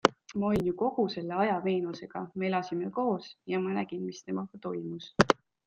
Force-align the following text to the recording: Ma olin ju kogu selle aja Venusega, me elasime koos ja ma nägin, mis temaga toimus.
Ma 0.39 0.45
olin 0.47 0.63
ju 0.69 0.71
kogu 0.79 1.05
selle 1.15 1.35
aja 1.43 1.57
Venusega, 1.67 2.23
me 2.41 2.49
elasime 2.51 2.91
koos 2.97 3.29
ja 3.55 3.63
ma 3.67 3.79
nägin, 3.79 4.03
mis 4.11 4.25
temaga 4.31 4.67
toimus. 4.67 5.15